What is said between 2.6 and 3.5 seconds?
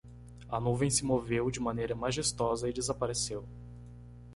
e desapareceu.